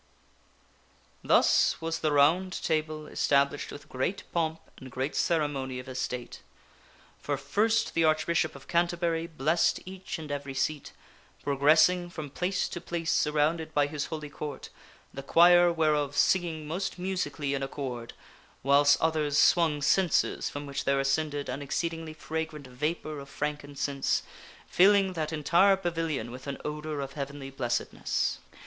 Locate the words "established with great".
3.05-4.23